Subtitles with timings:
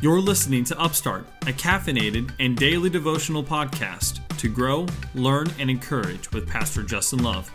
[0.00, 6.30] You're listening to Upstart, a caffeinated and daily devotional podcast to grow, learn, and encourage
[6.30, 7.50] with Pastor Justin Love.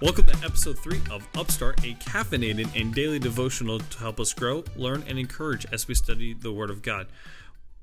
[0.00, 4.62] Welcome to episode 3 of Upstart, a caffeinated and daily devotional to help us grow,
[4.76, 7.08] learn, and encourage as we study the Word of God.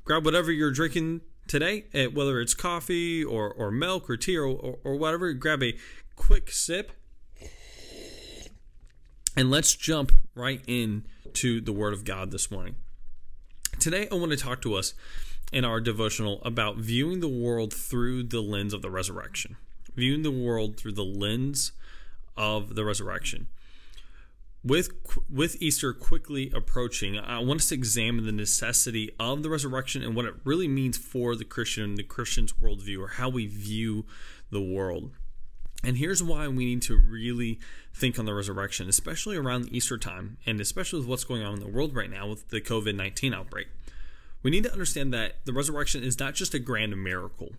[0.05, 1.19] Grab whatever you're drinking
[1.49, 5.61] today, eh, whether it's coffee or, or milk or tea or, or, or whatever, grab
[5.61, 5.75] a
[6.15, 6.93] quick sip
[9.35, 12.75] and let's jump right in to the Word of God this morning.
[13.79, 14.93] Today, I want to talk to us
[15.51, 19.57] in our devotional about viewing the world through the lens of the resurrection.
[19.95, 21.73] Viewing the world through the lens
[22.37, 23.47] of the resurrection.
[24.63, 24.89] With,
[25.29, 30.15] with Easter quickly approaching, I want us to examine the necessity of the resurrection and
[30.15, 34.05] what it really means for the Christian, the Christian's worldview, or how we view
[34.49, 35.11] the world.
[35.83, 37.59] And here's why we need to really
[37.93, 41.59] think on the resurrection, especially around Easter time, and especially with what's going on in
[41.59, 43.67] the world right now with the COVID 19 outbreak.
[44.41, 47.53] We need to understand that the resurrection is not just a grand miracle,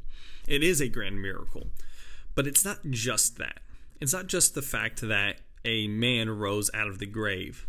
[0.47, 1.69] it is a grand miracle,
[2.35, 3.61] but it's not just that.
[4.01, 7.67] It's not just the fact that a man rose out of the grave.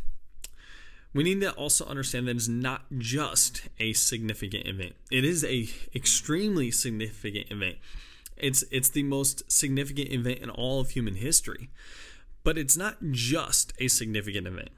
[1.13, 4.95] We need to also understand that it's not just a significant event.
[5.09, 7.77] It is a extremely significant event.
[8.39, 11.69] It's it's the most significant event in all of human history.
[12.43, 14.69] But it's not just a significant event.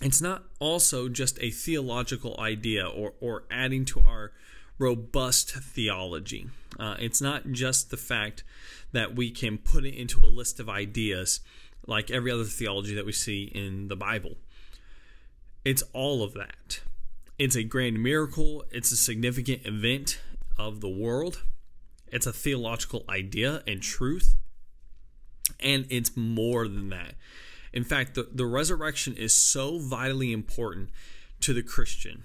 [0.00, 4.32] It's not also just a theological idea or, or adding to our
[4.78, 6.48] robust theology.
[6.78, 8.42] Uh, it's not just the fact
[8.90, 11.40] that we can put it into a list of ideas
[11.86, 14.36] like every other theology that we see in the Bible.
[15.64, 16.80] It's all of that.
[17.38, 20.20] It's a grand miracle, it's a significant event
[20.58, 21.42] of the world,
[22.12, 24.36] it's a theological idea and truth,
[25.58, 27.14] and it's more than that.
[27.72, 30.90] In fact, the, the resurrection is so vitally important
[31.40, 32.24] to the Christian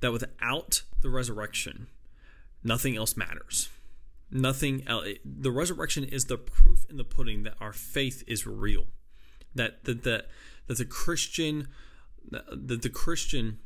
[0.00, 1.88] that without the resurrection,
[2.64, 3.68] nothing else matters.
[4.30, 5.08] Nothing else.
[5.24, 8.86] The resurrection is the proof in the pudding that our faith is real.
[9.54, 10.28] That that that,
[10.66, 11.68] that the Christian
[12.30, 13.58] that the Christian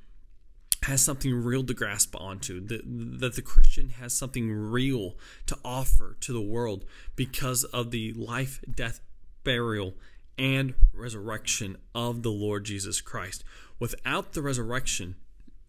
[0.87, 2.83] has something real to grasp onto, that,
[3.21, 5.17] that the Christian has something real
[5.47, 6.85] to offer to the world
[7.17, 9.01] because of the life, death,
[9.43, 9.95] burial,
[10.39, 13.43] and resurrection of the Lord Jesus Christ.
[13.81, 15.17] Without the resurrection,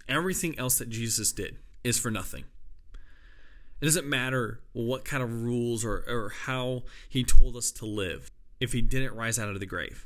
[0.08, 2.44] everything else that Jesus did is for nothing.
[3.82, 8.30] It doesn't matter what kind of rules or, or how he told us to live
[8.60, 10.06] if he didn't rise out of the grave.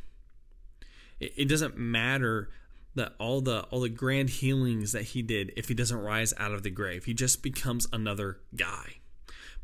[1.20, 2.50] It, it doesn't matter
[2.96, 6.52] that all the all the grand healings that he did if he doesn't rise out
[6.52, 7.06] of the grave.
[7.06, 8.97] He just becomes another guy.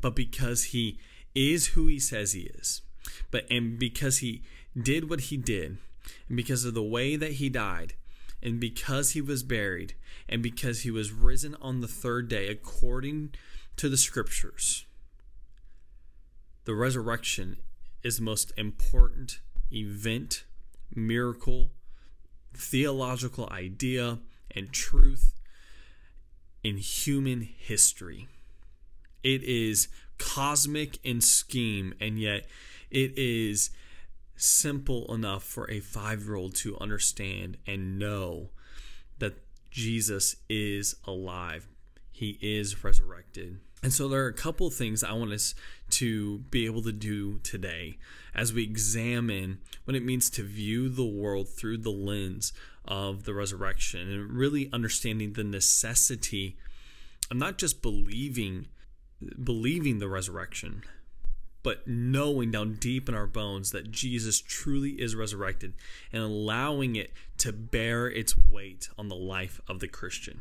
[0.00, 0.98] But because he
[1.34, 2.82] is who he says he is
[3.30, 4.42] but and because he
[4.80, 5.78] did what he did
[6.28, 7.94] and because of the way that he died
[8.42, 9.94] and because he was buried
[10.28, 13.32] and because he was risen on the third day according
[13.76, 14.86] to the scriptures
[16.64, 17.58] the resurrection
[18.02, 19.40] is the most important
[19.72, 20.44] event
[20.94, 21.70] miracle
[22.58, 24.18] theological idea
[24.50, 25.32] and truth
[26.64, 28.28] in human history.
[29.22, 29.88] It is
[30.18, 32.46] cosmic in scheme, and yet
[32.90, 33.70] it is
[34.36, 38.50] simple enough for a five year old to understand and know
[39.18, 39.36] that
[39.70, 41.68] Jesus is alive.
[42.10, 43.60] He is resurrected.
[43.82, 45.54] And so there are a couple things I want us
[45.90, 47.98] to be able to do today
[48.34, 52.52] as we examine what it means to view the world through the lens
[52.84, 56.56] of the resurrection and really understanding the necessity
[57.30, 58.66] of not just believing
[59.42, 60.82] believing the resurrection
[61.62, 65.74] but knowing down deep in our bones that Jesus truly is resurrected
[66.12, 70.40] and allowing it to bear its weight on the life of the Christian.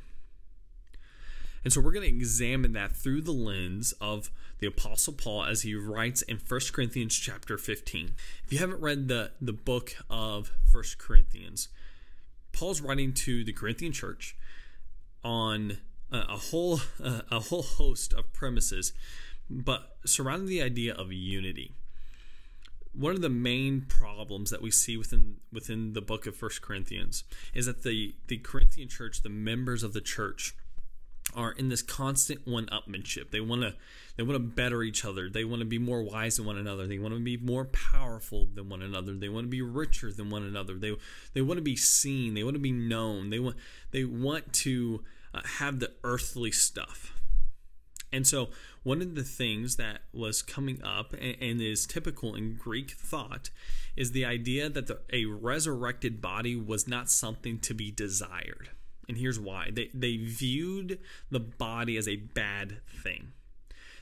[1.68, 5.64] And so we're going to examine that through the lens of the apostle Paul as
[5.64, 8.12] he writes in 1 Corinthians chapter 15.
[8.46, 11.68] If you haven't read the the book of 1 Corinthians,
[12.54, 14.38] Paul's writing to the Corinthian church
[15.26, 15.80] on
[16.10, 18.94] a, a whole a, a whole host of premises
[19.50, 21.76] but surrounding the idea of unity
[22.94, 27.26] one of the main problems that we see within within the book of First Corinthians
[27.54, 30.56] is that the the Corinthian church, the members of the church,
[31.38, 33.30] are in this constant one-upmanship.
[33.32, 33.76] They want to
[34.18, 35.30] they want to better each other.
[35.30, 36.88] They want to be more wise than one another.
[36.88, 39.14] They want to be more powerful than one another.
[39.14, 40.74] They want to be richer than one another.
[40.74, 40.96] They
[41.34, 42.34] they want to be seen.
[42.34, 43.30] They want to be known.
[43.30, 43.58] They want
[43.92, 45.04] they want to
[45.34, 47.14] uh, have the earthly stuff.
[48.12, 48.50] And so,
[48.84, 53.50] one of the things that was coming up and, is typical in Greek thought
[53.98, 58.70] is the idea that the, a resurrected body was not something to be desired.
[59.08, 61.00] And here's why they, they viewed
[61.32, 63.34] the body as a bad thing.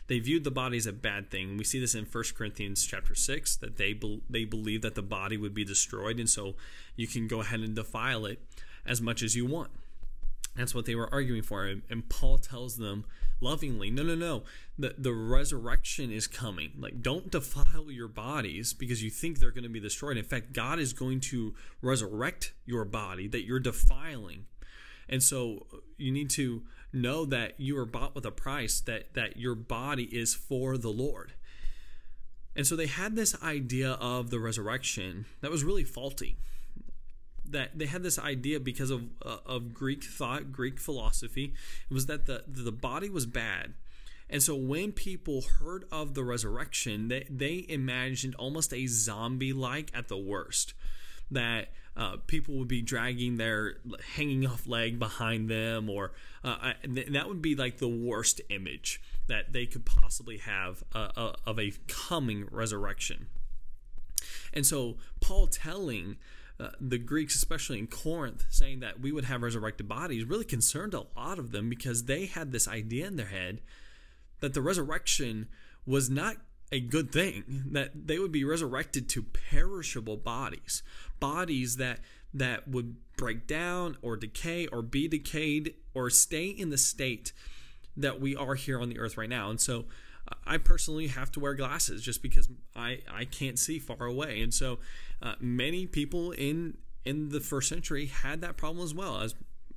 [0.07, 1.57] They viewed the body as a bad thing.
[1.57, 5.01] We see this in 1 Corinthians chapter 6 that they, be, they believe that the
[5.01, 6.55] body would be destroyed, and so
[6.95, 8.39] you can go ahead and defile it
[8.85, 9.71] as much as you want.
[10.55, 11.65] That's what they were arguing for.
[11.65, 13.05] And Paul tells them
[13.41, 14.43] lovingly, no, no, no.
[14.77, 16.71] The, the resurrection is coming.
[16.79, 20.17] Like, don't defile your bodies because you think they're going to be destroyed.
[20.17, 24.45] In fact, God is going to resurrect your body that you're defiling.
[25.07, 25.67] And so
[25.97, 30.05] you need to know that you are bought with a price, that, that your body
[30.05, 31.33] is for the Lord.
[32.55, 36.37] And so they had this idea of the resurrection that was really faulty
[37.47, 41.53] that they had this idea because of uh, of Greek thought, Greek philosophy.
[41.89, 43.73] It was that the the body was bad.
[44.29, 49.91] And so when people heard of the resurrection, they, they imagined almost a zombie like
[49.93, 50.73] at the worst.
[51.31, 53.77] That uh, people would be dragging their
[54.15, 56.11] hanging off leg behind them, or
[56.43, 61.33] uh, that would be like the worst image that they could possibly have uh, uh,
[61.45, 63.27] of a coming resurrection.
[64.53, 66.17] And so Paul telling
[66.59, 70.93] uh, the Greeks, especially in Corinth, saying that we would have resurrected bodies, really concerned
[70.93, 73.61] a lot of them because they had this idea in their head
[74.39, 75.47] that the resurrection
[75.85, 76.37] was not
[76.71, 80.83] a good thing, that they would be resurrected to perishable bodies,
[81.19, 81.99] bodies that
[82.33, 87.31] that would break down or decay or be decayed or stay in the state
[87.95, 89.49] that we are here on the earth right now.
[89.49, 89.85] And so
[90.45, 94.41] I personally have to wear glasses just because I, I can't see far away.
[94.41, 94.79] And so
[95.21, 99.35] uh, many people in in the first century had that problem as well, as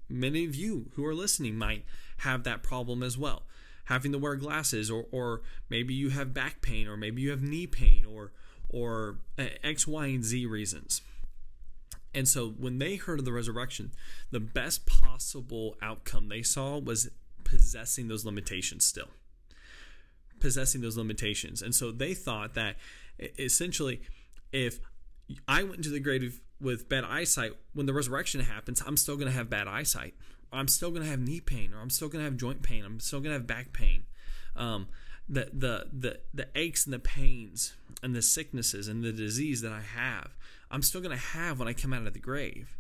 [0.09, 1.85] many of you who are listening might
[2.19, 3.43] have that problem as well.
[3.89, 7.43] Having to wear glasses, or, or maybe you have back pain, or maybe you have
[7.43, 8.33] knee pain, or
[8.71, 11.03] or uh, X, Y, and Z reasons.
[12.15, 13.93] And so when they heard of the resurrection,
[14.31, 17.11] the best possible outcome they saw was
[17.45, 19.09] possessing those limitations still
[20.41, 21.63] possessing those limitations.
[21.63, 22.77] And so they thought that
[23.39, 24.01] essentially,
[24.53, 24.81] if
[25.47, 29.29] I went into the grave with bad eyesight, when the resurrection happens, I'm still going
[29.29, 30.15] to have bad eyesight.
[30.53, 32.85] I'm still to have knee pain, or I'm still to have joint pain.
[32.85, 34.05] I'm still to have back pain.
[34.57, 34.89] Um,
[35.29, 39.73] the, the the the aches and the pains and the sicknesses and the disease that
[39.73, 40.35] I have,
[40.71, 42.77] I'm still to have when I come out of the grave.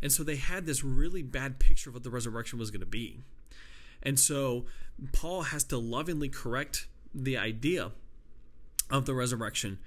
[0.00, 3.20] And so they had this really bad picture of what the resurrection was to be.
[4.02, 4.66] And so
[5.12, 7.90] Paul has to lovingly correct the idea
[8.90, 9.78] of the resurrection.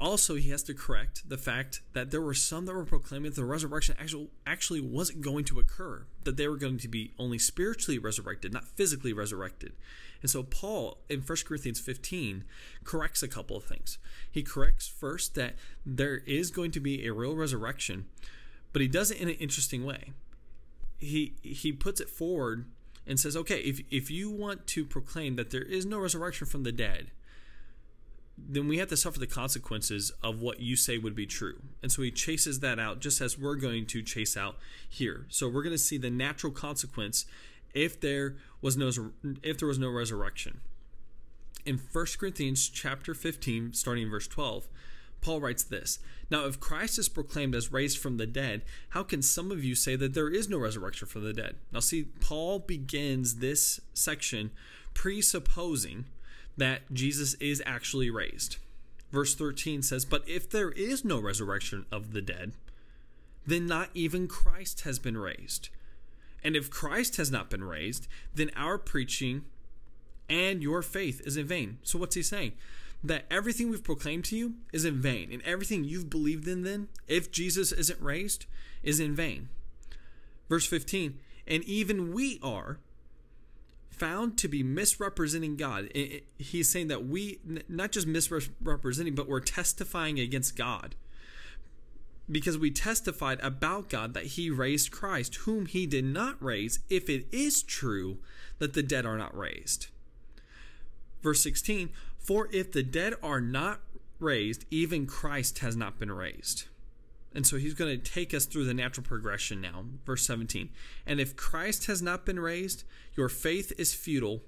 [0.00, 3.36] Also, he has to correct the fact that there were some that were proclaiming that
[3.36, 7.38] the resurrection actually, actually wasn't going to occur, that they were going to be only
[7.38, 9.74] spiritually resurrected, not physically resurrected.
[10.22, 12.44] And so, Paul in 1 Corinthians 15
[12.82, 13.98] corrects a couple of things.
[14.30, 18.06] He corrects first that there is going to be a real resurrection,
[18.72, 20.12] but he does it in an interesting way.
[20.96, 22.64] He, he puts it forward
[23.06, 26.62] and says, okay, if, if you want to proclaim that there is no resurrection from
[26.62, 27.10] the dead,
[28.48, 31.60] then we have to suffer the consequences of what you say would be true.
[31.82, 34.56] And so he chases that out just as we're going to chase out
[34.88, 35.26] here.
[35.28, 37.26] So we're going to see the natural consequence
[37.74, 38.90] if there was no
[39.42, 40.60] if there was no resurrection.
[41.64, 44.66] In 1 Corinthians chapter 15 starting in verse 12,
[45.20, 45.98] Paul writes this
[46.30, 49.74] Now, if Christ is proclaimed as raised from the dead, how can some of you
[49.74, 51.56] say that there is no resurrection from the dead?
[51.72, 54.50] Now, see, Paul begins this section
[54.94, 56.06] presupposing
[56.56, 58.56] that Jesus is actually raised.
[59.10, 62.52] Verse 13 says, But if there is no resurrection of the dead,
[63.46, 65.68] then not even Christ has been raised.
[66.44, 69.44] And if Christ has not been raised, then our preaching
[70.28, 71.78] and your faith is in vain.
[71.82, 72.52] So, what's he saying?
[73.02, 76.88] that everything we've proclaimed to you is in vain, and everything you've believed in then,
[77.08, 78.46] if Jesus isn't raised,
[78.82, 79.48] is in vain.
[80.48, 82.78] Verse 15, and even we are
[84.00, 85.90] found to be misrepresenting God.
[86.38, 87.38] He's saying that we,
[87.68, 90.96] not just misrepresenting, but we're testifying against God.
[92.30, 97.10] Because we testified about God that He raised Christ, whom He did not raise, if
[97.10, 98.18] it is true
[98.58, 99.88] that the dead are not raised.
[101.22, 103.80] Verse 16, for if the dead are not
[104.18, 106.64] raised, even Christ has not been raised.
[107.34, 109.84] And so he's going to take us through the natural progression now.
[110.04, 110.70] Verse 17.
[111.06, 112.84] And if Christ has not been raised,
[113.14, 114.42] your faith is futile,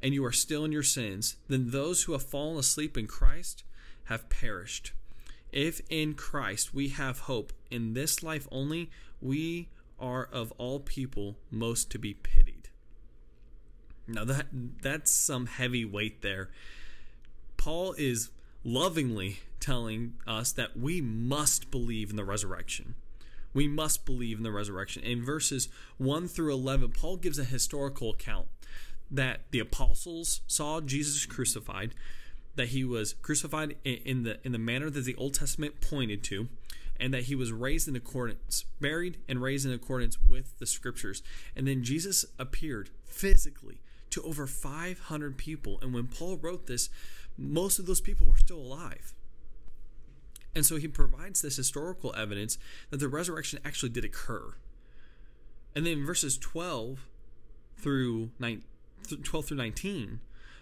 [0.00, 1.36] and you are still in your sins.
[1.48, 3.64] Then those who have fallen asleep in Christ
[4.04, 4.92] have perished.
[5.52, 11.38] If in Christ we have hope in this life only, we are of all people
[11.50, 12.68] most to be pitied.
[14.06, 16.50] Now that that's some heavy weight there.
[17.56, 18.30] Paul is
[18.66, 22.96] lovingly telling us that we must believe in the resurrection.
[23.54, 25.04] We must believe in the resurrection.
[25.04, 25.68] In verses
[25.98, 28.48] 1 through 11, Paul gives a historical account
[29.08, 31.94] that the apostles saw Jesus crucified,
[32.56, 36.48] that he was crucified in the in the manner that the Old Testament pointed to,
[36.98, 41.22] and that he was raised in accordance, buried and raised in accordance with the scriptures.
[41.54, 43.78] And then Jesus appeared physically
[44.16, 45.78] to over 500 people.
[45.80, 46.88] And when Paul wrote this,
[47.36, 49.14] most of those people were still alive.
[50.54, 52.56] And so he provides this historical evidence
[52.90, 54.54] that the resurrection actually did occur.
[55.74, 57.06] And then verses 12
[57.76, 58.62] through 9,
[59.22, 60.20] 12 through 19,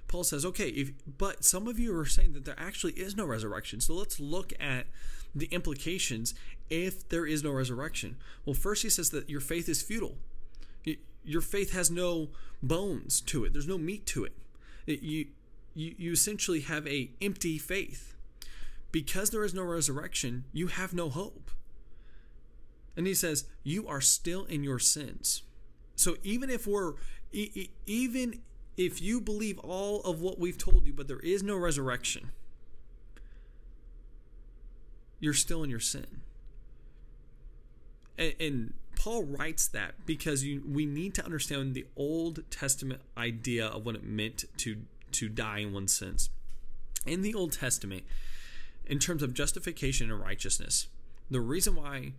[0.08, 3.24] Paul says, okay, if, but some of you are saying that there actually is no
[3.24, 3.80] resurrection.
[3.80, 4.86] So let's look at
[5.32, 6.34] the implications
[6.68, 8.16] if there is no resurrection.
[8.44, 10.16] Well, first he says that your faith is futile.
[11.24, 12.28] Your faith has no
[12.62, 13.52] bones to it.
[13.52, 14.32] There's no meat to it.
[14.86, 15.26] it you,
[15.74, 18.14] you you essentially have a empty faith.
[18.92, 21.50] Because there is no resurrection, you have no hope.
[22.96, 25.42] And he says, you are still in your sins.
[25.96, 26.94] So even if we're
[27.32, 28.40] even
[28.76, 32.30] if you believe all of what we've told you, but there is no resurrection,
[35.18, 36.20] you're still in your sin.
[38.16, 43.66] And, and Paul writes that because you, we need to understand the Old Testament idea
[43.66, 44.78] of what it meant to
[45.12, 46.30] to die in one sense.
[47.04, 48.04] In the Old Testament,
[48.86, 50.88] in terms of justification and righteousness,
[51.30, 52.12] the reason why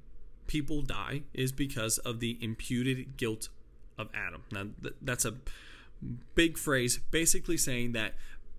[0.46, 3.50] people die is because of the imputed guilt
[3.98, 4.44] of Adam.
[4.52, 4.68] Now,
[5.02, 5.34] that's a
[6.36, 8.14] big phrase, basically saying that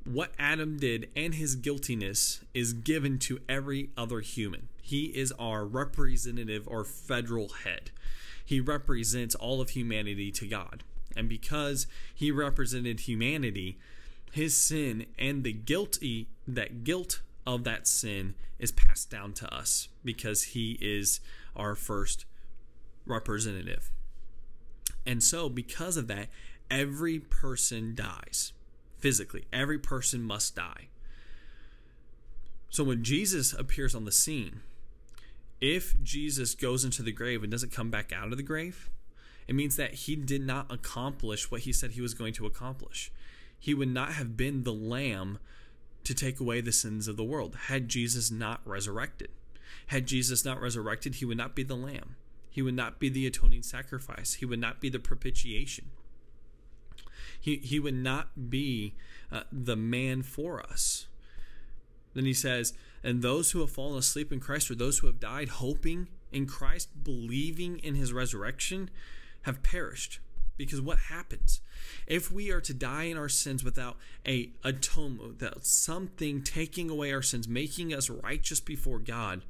[0.07, 4.69] what Adam did and his guiltiness is given to every other human.
[4.81, 7.91] He is our representative or federal head.
[8.45, 10.85] He represents all of humanity to God.
[11.17, 13.79] And because he represented humanity,
[14.31, 19.89] his sin and the guilty that guilt of that sin is passed down to us
[20.05, 21.21] because he is
[21.57, 22.27] our first
[23.07, 23.91] representative.
[25.05, 26.29] And so because of that,
[26.71, 28.53] every person dies
[29.07, 29.45] physically.
[29.53, 30.89] Every person must die.
[32.71, 34.63] So when Jesus appears on the scene,
[35.61, 38.91] if Jesus goes into the grave and doesn't come back out of the grave,
[39.47, 43.13] it means that he did not accomplish what he said he was going to accomplish.
[43.57, 45.39] He would not have been the lamb
[46.03, 49.31] to take away the sins of the world had Jesus not resurrected.
[49.87, 52.17] Had Jesus not resurrected, he would not be the lamb.
[52.51, 54.35] He would not be the atoning sacrifice.
[54.35, 55.91] He would not be the propitiation.
[57.41, 58.95] He, he would not be
[59.31, 61.07] uh, the man for us.
[62.15, 62.73] Then he says,
[63.05, 66.47] and those who have fallen asleep in Christ, or those who have died hoping in
[66.47, 68.91] Christ, believing in his resurrection,
[69.43, 70.21] have perished.
[70.57, 71.61] Because what happens?
[72.07, 77.13] If we are to die in our sins without a atonement, without something taking away
[77.13, 79.43] our sins, making us righteous before God,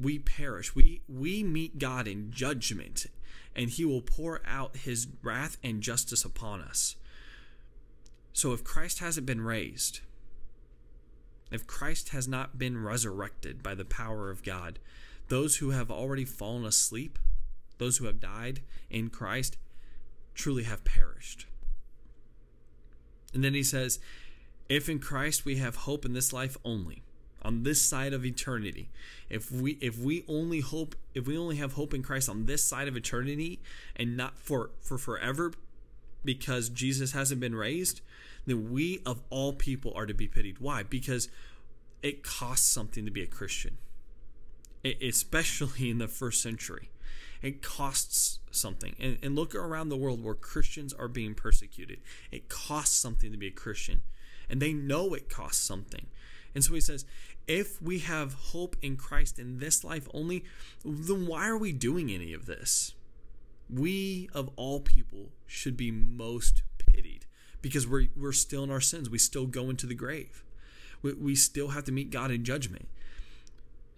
[0.00, 0.74] we perish.
[0.74, 3.06] We we meet God in judgment
[3.58, 6.94] and he will pour out his wrath and justice upon us.
[8.32, 9.98] So if Christ hasn't been raised,
[11.50, 14.78] if Christ has not been resurrected by the power of God,
[15.26, 17.18] those who have already fallen asleep,
[17.78, 18.60] those who have died
[18.90, 19.58] in Christ,
[20.34, 21.46] truly have perished.
[23.34, 23.98] And then he says,
[24.68, 27.02] If in Christ we have hope in this life only,
[27.42, 28.90] on this side of eternity.
[29.28, 32.62] If we if we only hope if we only have hope in Christ on this
[32.64, 33.60] side of eternity
[33.96, 35.52] and not for for forever
[36.24, 38.00] because Jesus hasn't been raised
[38.46, 40.58] then we of all people are to be pitied.
[40.58, 40.82] Why?
[40.82, 41.28] Because
[42.02, 43.78] it costs something to be a Christian
[45.02, 46.90] especially in the first century.
[47.42, 48.96] It costs something.
[48.98, 52.00] And, and look around the world where Christians are being persecuted.
[52.30, 54.02] It costs something to be a Christian.
[54.48, 56.06] And they know it costs something
[56.58, 57.04] and so he says,
[57.46, 60.42] if we have hope in Christ in this life only,
[60.84, 62.94] then why are we doing any of this?
[63.70, 67.26] We, of all people, should be most pitied
[67.62, 69.08] because we're, we're still in our sins.
[69.08, 70.42] We still go into the grave.
[71.00, 72.88] We, we still have to meet God in judgment.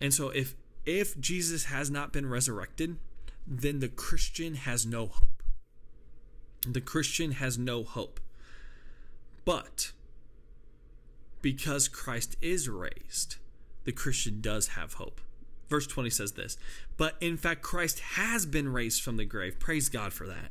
[0.02, 2.98] And so if if Jesus has not been resurrected,
[3.46, 5.42] then the Christian has no hope.
[6.66, 8.20] The Christian has no hope.
[9.46, 9.92] But
[11.42, 13.36] because Christ is raised,
[13.84, 15.20] the Christian does have hope.
[15.68, 16.58] Verse 20 says this,
[16.96, 19.58] but in fact, Christ has been raised from the grave.
[19.60, 20.50] Praise God for that.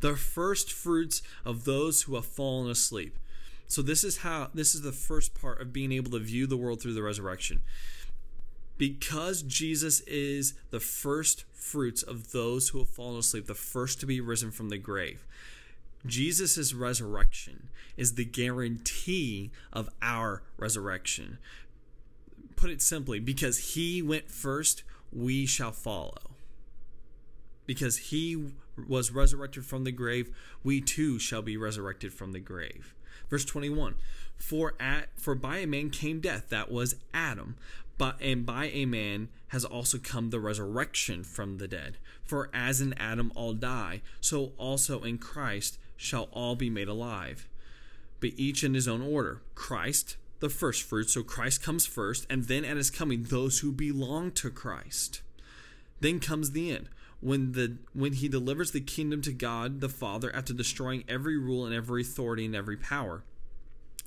[0.00, 3.16] The first fruits of those who have fallen asleep.
[3.68, 6.56] So this is how this is the first part of being able to view the
[6.56, 7.62] world through the resurrection.
[8.78, 14.06] Because Jesus is the first fruits of those who have fallen asleep, the first to
[14.06, 15.24] be risen from the grave.
[16.06, 21.38] Jesus' resurrection is the guarantee of our resurrection.
[22.56, 24.82] Put it simply, because he went first,
[25.12, 26.32] we shall follow.
[27.66, 28.52] Because he
[28.88, 32.94] was resurrected from the grave, we too shall be resurrected from the grave.
[33.28, 33.94] Verse 21
[34.36, 37.56] For at for by a man came death, that was Adam,
[37.98, 41.98] but and by a man has also come the resurrection from the dead.
[42.24, 47.48] For as in Adam all die, so also in Christ shall all be made alive.
[48.20, 49.42] But each in his own order.
[49.54, 53.72] Christ, the first fruit, so Christ comes first, and then at his coming, those who
[53.72, 55.22] belong to Christ.
[56.00, 56.88] Then comes the end
[57.20, 61.64] when the when he delivers the kingdom to God the Father after destroying every rule
[61.64, 63.24] and every authority and every power.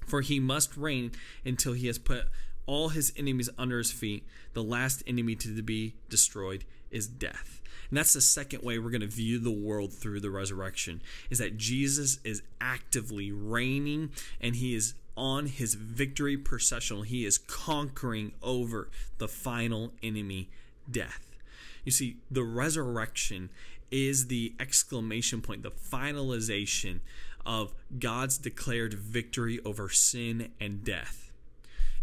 [0.06, 1.12] For he must reign
[1.46, 2.26] until he has put
[2.66, 4.26] all his enemies under his feet.
[4.54, 7.62] The last enemy to be destroyed is death.
[7.90, 11.40] And that's the second way we're going to view the world through the resurrection is
[11.40, 17.02] that Jesus is actively reigning and he is on his victory processional.
[17.02, 20.50] He is conquering over the final enemy,
[20.90, 21.36] death.
[21.84, 23.50] You see, the resurrection
[23.92, 27.00] is the exclamation point, the finalization
[27.46, 31.32] of God's declared victory over sin and death.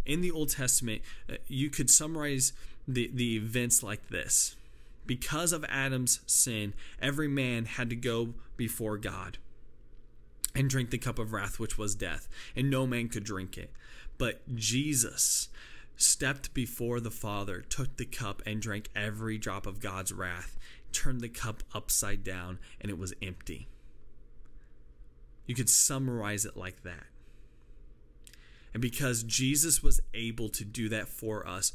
[0.05, 2.53] In the Old Testament, uh, you could summarize
[2.89, 4.57] the, the events like this
[5.07, 9.39] Because of Adam's sin, every man had to go before God
[10.55, 13.71] and drink the cup of wrath, which was death, and no man could drink it.
[14.19, 15.49] But Jesus,
[15.97, 20.57] stepped before the Father, took the cup, and drank every drop of God's wrath,
[20.93, 23.69] turned the cup upside down, and it was empty.
[25.47, 27.07] You could summarize it like that.
[28.73, 31.73] And because Jesus was able to do that for us,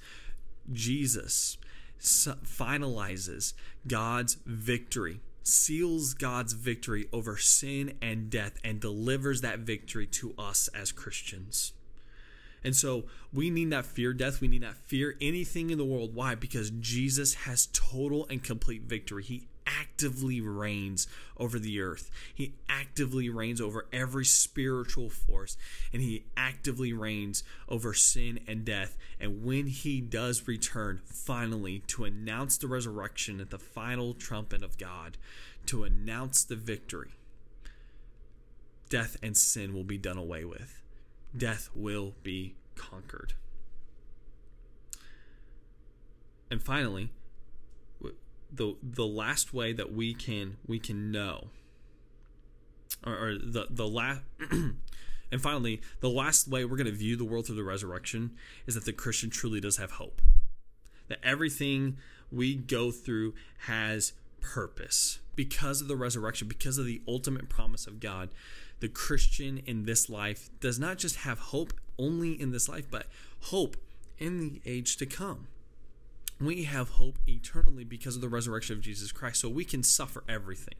[0.71, 1.57] Jesus
[2.01, 3.53] finalizes
[3.87, 10.67] God's victory, seals God's victory over sin and death, and delivers that victory to us
[10.73, 11.73] as Christians.
[12.63, 14.41] And so we need not fear death.
[14.41, 16.13] We need not fear anything in the world.
[16.13, 16.35] Why?
[16.35, 19.23] Because Jesus has total and complete victory.
[19.23, 19.47] He
[19.79, 21.07] actively reigns
[21.37, 22.09] over the earth.
[22.33, 25.57] He actively reigns over every spiritual force,
[25.93, 28.97] and he actively reigns over sin and death.
[29.19, 34.77] And when he does return, finally, to announce the resurrection at the final trumpet of
[34.77, 35.17] God,
[35.67, 37.11] to announce the victory,
[38.89, 40.81] death and sin will be done away with
[41.35, 43.33] death will be conquered.
[46.49, 47.11] And finally,
[48.51, 51.47] the the last way that we can we can know,
[53.05, 54.21] or, or the the last.
[54.51, 58.31] and finally, the last way we're going to view the world through the resurrection
[58.67, 60.21] is that the Christian truly does have hope.
[61.07, 61.97] That everything
[62.31, 63.33] we go through
[63.67, 68.29] has purpose because of the resurrection, because of the ultimate promise of God
[68.81, 73.05] the Christian in this life does not just have hope only in this life, but
[73.41, 73.77] hope
[74.17, 75.47] in the age to come.
[76.41, 79.41] We have hope eternally because of the resurrection of Jesus Christ.
[79.41, 80.75] So we can suffer everything.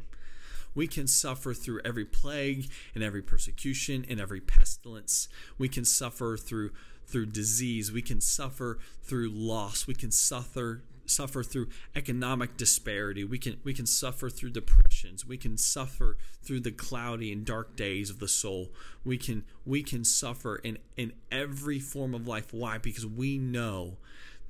[0.74, 5.28] We can suffer through every plague and every persecution and every pestilence.
[5.58, 6.72] We can suffer through
[7.06, 7.92] through disease.
[7.92, 9.86] We can suffer through loss.
[9.86, 13.24] We can suffer suffer through economic disparity.
[13.24, 15.26] We can we can suffer through depressions.
[15.26, 18.70] We can suffer through the cloudy and dark days of the soul.
[19.04, 22.54] We can we can suffer in in every form of life.
[22.54, 22.78] Why?
[22.78, 23.98] Because we know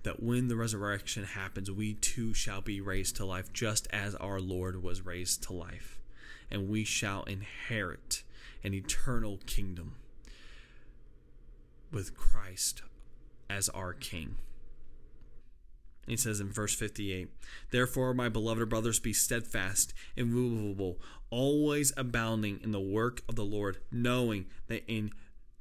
[0.04, 4.40] that when the resurrection happens, we too shall be raised to life, just as our
[4.40, 6.00] Lord was raised to life,
[6.50, 8.24] and we shall inherit
[8.64, 9.96] an eternal kingdom
[11.92, 12.84] with Christ
[13.50, 14.36] as our King.
[16.08, 17.30] He says in verse 58
[17.70, 23.78] Therefore, my beloved brothers, be steadfast, immovable, always abounding in the work of the Lord,
[23.92, 25.12] knowing that in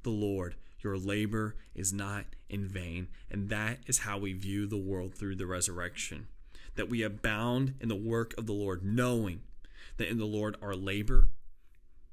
[0.03, 3.07] the Lord your labor is not in vain.
[3.29, 6.27] And that is how we view the world through the resurrection.
[6.75, 9.41] That we abound in the work of the Lord, knowing
[9.97, 11.27] that in the Lord our labor,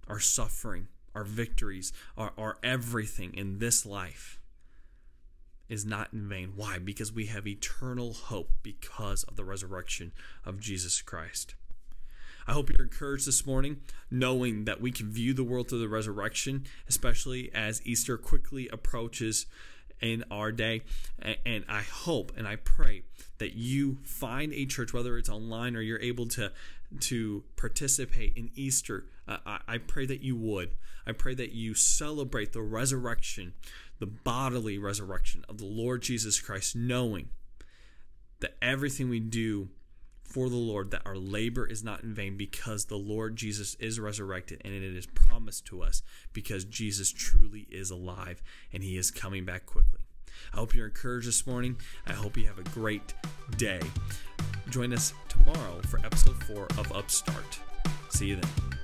[0.07, 4.41] our suffering, our victories, our, our everything in this life
[5.69, 6.53] is not in vain.
[6.57, 6.79] Why?
[6.79, 10.13] Because we have eternal hope because of the resurrection
[10.45, 11.55] of Jesus Christ.
[12.49, 15.89] I hope you're encouraged this morning, knowing that we can view the world through the
[15.89, 19.47] resurrection, especially as Easter quickly approaches
[20.01, 20.83] in our day.
[21.45, 23.03] And I hope and I pray
[23.37, 26.51] that you find a church, whether it's online or you're able to
[27.01, 29.05] to participate in Easter.
[29.29, 30.71] Uh, I, I pray that you would.
[31.07, 33.53] I pray that you celebrate the resurrection
[33.99, 37.29] the bodily resurrection of the Lord Jesus Christ, knowing
[38.41, 39.69] that everything we do
[40.29, 43.99] for the Lord that our labor is not in vain because the Lord Jesus is
[43.99, 49.11] resurrected and it is promised to us because Jesus truly is alive and he is
[49.11, 50.01] coming back quickly.
[50.53, 51.77] I hope you're encouraged this morning.
[52.07, 53.15] I hope you have a great
[53.57, 53.81] day.
[54.71, 57.59] Join us tomorrow for episode 4 of Upstart.
[58.11, 58.78] See you then.